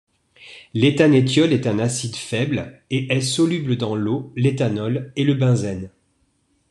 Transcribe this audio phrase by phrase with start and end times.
[0.73, 5.91] L'éthanethiol est un acide faible et est soluble dans l'eau, l'éthanol et le benzène.